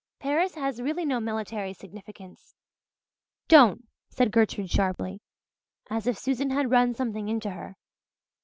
Paris 0.17 0.55
has 0.55 0.81
really 0.81 1.05
no 1.05 1.19
military 1.19 1.73
significance." 1.73 2.55
"Don't," 3.47 3.87
said 4.09 4.31
Gertrude 4.31 4.71
sharply, 4.71 5.21
as 5.91 6.07
if 6.07 6.17
Susan 6.17 6.49
had 6.49 6.71
run 6.71 6.95
something 6.95 7.29
into 7.29 7.51
her. 7.51 7.77